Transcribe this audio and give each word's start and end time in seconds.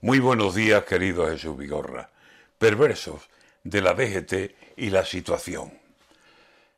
Muy 0.00 0.20
buenos 0.20 0.54
días, 0.54 0.84
querido 0.84 1.26
Jesús 1.26 1.56
Vigorra. 1.56 2.08
Perversos 2.56 3.28
de 3.64 3.82
la 3.82 3.94
DGT 3.94 4.76
y 4.76 4.90
la 4.90 5.04
situación. 5.04 5.72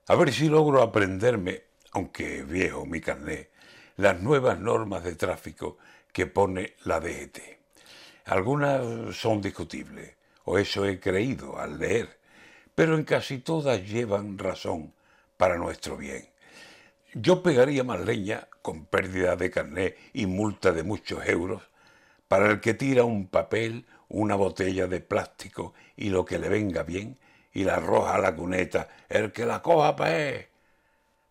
A 0.06 0.14
ver 0.14 0.32
si 0.32 0.48
logro 0.48 0.80
aprenderme, 0.80 1.64
aunque 1.92 2.42
viejo 2.44 2.86
mi 2.86 3.02
carné, 3.02 3.50
las 3.98 4.22
nuevas 4.22 4.58
normas 4.58 5.04
de 5.04 5.17
tráfico 5.17 5.76
que 6.14 6.28
pone 6.28 6.76
la 6.84 6.98
DGT. 6.98 7.41
Algunas 8.25 9.14
son 9.14 9.43
discutibles, 9.43 10.14
o 10.45 10.57
eso 10.57 10.87
he 10.87 10.98
creído 10.98 11.59
al 11.59 11.79
leer, 11.79 12.18
pero 12.75 12.95
en 12.95 13.05
casi 13.05 13.41
todas 13.41 13.87
llevan 13.87 14.39
razón 14.39 14.95
para 15.37 15.59
nuestro 15.59 15.98
bien. 15.98 16.27
Yo 17.12 17.43
pegaría 17.43 17.84
más 17.84 18.00
leña 18.00 18.48
con 18.62 18.87
pérdida 18.87 19.37
de 19.37 19.50
carné 19.50 19.96
y 20.14 20.25
multa 20.25 20.73
de 20.73 20.84
muchos 20.84 21.27
euros 21.27 21.70
para 22.30 22.48
el 22.48 22.60
que 22.60 22.74
tira 22.74 23.02
un 23.02 23.26
papel, 23.26 23.86
una 24.08 24.36
botella 24.36 24.86
de 24.86 25.00
plástico 25.00 25.74
y 25.96 26.10
lo 26.10 26.24
que 26.24 26.38
le 26.38 26.48
venga 26.48 26.84
bien, 26.84 27.18
y 27.52 27.64
la 27.64 27.74
arroja 27.74 28.14
a 28.14 28.18
la 28.20 28.36
cuneta, 28.36 28.86
el 29.09 29.32
que 29.32 29.45
la 29.45 29.62
coja 29.62 29.96
pues. 29.96 30.46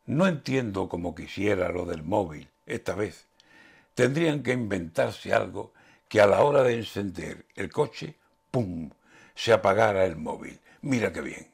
No 0.07 0.27
entiendo 0.27 0.89
como 0.89 1.15
quisiera 1.15 1.69
lo 1.69 1.85
del 1.85 2.03
móvil, 2.03 2.49
esta 2.65 2.95
vez. 2.95 3.27
Tendrían 3.93 4.43
que 4.43 4.51
inventarse 4.51 5.31
algo 5.33 5.71
que 6.09 6.19
a 6.19 6.27
la 6.27 6.43
hora 6.43 6.63
de 6.63 6.73
encender 6.73 7.45
el 7.55 7.71
coche, 7.71 8.15
¡pum!, 8.51 8.89
se 9.35 9.53
apagara 9.53 10.03
el 10.03 10.17
móvil. 10.17 10.59
Mira 10.81 11.13
qué 11.13 11.21
bien. 11.21 11.47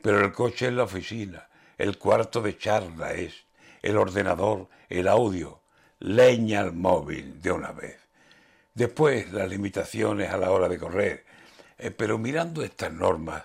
Pero 0.00 0.24
el 0.24 0.32
coche 0.32 0.68
es 0.68 0.72
la 0.72 0.84
oficina, 0.84 1.46
el 1.76 1.98
cuarto 1.98 2.40
de 2.40 2.56
charla 2.56 3.12
es, 3.12 3.34
el 3.82 3.98
ordenador, 3.98 4.70
el 4.88 5.08
audio. 5.08 5.60
Leña 5.98 6.60
al 6.60 6.72
móvil 6.72 7.42
de 7.42 7.52
una 7.52 7.72
vez. 7.72 8.07
Después, 8.78 9.32
las 9.32 9.48
limitaciones 9.48 10.30
a 10.30 10.36
la 10.36 10.52
hora 10.52 10.68
de 10.68 10.78
correr. 10.78 11.24
Eh, 11.78 11.90
pero 11.90 12.16
mirando 12.16 12.62
estas 12.62 12.92
normas, 12.92 13.42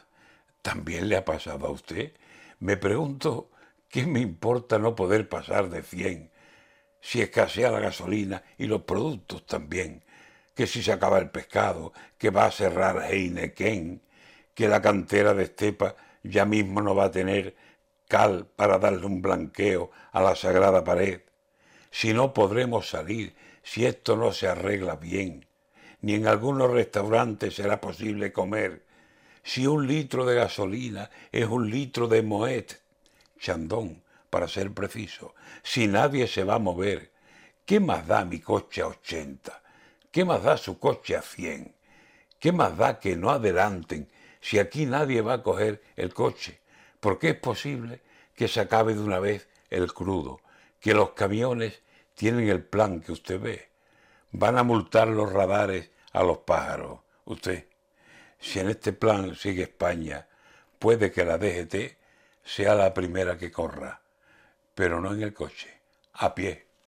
¿también 0.62 1.10
le 1.10 1.18
ha 1.18 1.26
pasado 1.26 1.66
a 1.66 1.72
usted? 1.72 2.14
Me 2.60 2.78
pregunto, 2.78 3.50
¿qué 3.90 4.06
me 4.06 4.20
importa 4.20 4.78
no 4.78 4.96
poder 4.96 5.28
pasar 5.28 5.72
de 5.72 5.82
100? 5.82 6.32
Si 7.02 7.20
escasea 7.20 7.72
la 7.72 7.80
gasolina 7.80 8.44
y 8.60 8.68
los 8.68 8.84
productos 8.84 9.48
también. 9.48 10.04
Que 10.54 10.68
si 10.68 10.84
se 10.84 10.92
acaba 10.92 11.18
el 11.18 11.32
pescado, 11.32 11.94
que 12.20 12.30
va 12.30 12.46
a 12.46 12.52
cerrar 12.52 13.12
Heineken, 13.12 14.04
que 14.54 14.68
la 14.68 14.84
cantera 14.84 15.34
de 15.34 15.46
Estepa 15.46 15.96
ya 16.22 16.46
mismo 16.46 16.80
no 16.80 16.94
va 16.94 17.06
a 17.06 17.12
tener 17.12 17.56
cal 18.08 18.46
para 18.56 18.78
darle 18.78 19.08
un 19.08 19.24
blanqueo 19.24 19.90
a 20.12 20.22
la 20.22 20.36
sagrada 20.36 20.84
pared. 20.84 21.22
Si 21.94 22.12
no 22.12 22.34
podremos 22.34 22.90
salir 22.90 23.36
si 23.62 23.86
esto 23.86 24.18
no 24.18 24.34
se 24.34 24.48
arregla 24.48 24.96
bien, 24.96 25.46
ni 26.02 26.16
en 26.16 26.26
algunos 26.26 26.72
restaurantes 26.72 27.54
será 27.54 27.80
posible 27.80 28.34
comer, 28.34 28.84
si 29.44 29.68
un 29.68 29.86
litro 29.86 30.26
de 30.26 30.34
gasolina 30.34 31.12
es 31.32 31.46
un 31.46 31.70
litro 31.70 32.08
de 32.08 32.24
Moet, 32.24 32.74
Chandón, 33.40 34.02
para 34.32 34.48
ser 34.48 34.74
preciso, 34.74 35.36
si 35.62 35.86
nadie 35.88 36.28
se 36.28 36.44
va 36.44 36.56
a 36.56 36.60
mover, 36.60 37.12
¿qué 37.64 37.80
más 37.80 38.08
da 38.08 38.26
mi 38.26 38.40
coche 38.40 38.82
a 38.82 38.88
80? 38.88 39.62
¿Qué 40.10 40.26
más 40.26 40.42
da 40.42 40.58
su 40.58 40.80
coche 40.80 41.16
a 41.16 41.22
100? 41.22 41.76
¿Qué 42.40 42.52
más 42.52 42.76
da 42.76 43.00
que 43.00 43.16
no 43.16 43.30
adelanten 43.30 44.10
si 44.42 44.58
aquí 44.58 44.88
nadie 44.88 45.22
va 45.22 45.34
a 45.34 45.44
coger 45.44 45.84
el 45.96 46.12
coche? 46.12 46.60
Porque 47.00 47.30
es 47.30 47.36
posible 47.36 48.02
que 48.36 48.48
se 48.48 48.62
acabe 48.62 48.96
de 48.96 49.02
una 49.02 49.20
vez 49.20 49.48
el 49.70 49.94
crudo, 49.94 50.42
que 50.84 50.94
los 50.94 51.12
camiones 51.12 51.82
tienen 52.14 52.50
el 52.50 52.62
plan 52.62 53.00
que 53.00 53.14
usted 53.14 53.40
ve. 53.40 53.70
Van 54.32 54.58
a 54.58 54.64
multar 54.64 55.08
los 55.08 55.32
radares 55.32 55.92
a 56.12 56.24
los 56.24 56.40
pájaros. 56.40 57.00
Usted, 57.24 57.68
si 58.38 58.60
en 58.60 58.70
este 58.70 58.92
plan 58.92 59.34
sigue 59.34 59.64
España, 59.64 60.28
puede 60.80 61.10
que 61.10 61.24
la 61.24 61.38
DGT 61.38 61.98
sea 62.44 62.76
la 62.76 62.94
primera 62.94 63.38
que 63.38 63.50
corra, 63.50 64.02
pero 64.76 65.00
no 65.00 65.14
en 65.14 65.24
el 65.24 65.34
coche, 65.34 65.74
a 66.16 66.36
pie. 66.36 66.68